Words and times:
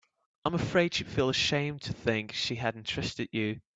I'm 0.45 0.55
afraid 0.55 0.95
she'd 0.95 1.05
feel 1.05 1.29
ashamed 1.29 1.83
to 1.83 1.93
think 1.93 2.31
she 2.33 2.55
hadn't 2.55 2.87
trusted 2.87 3.29
you. 3.31 3.61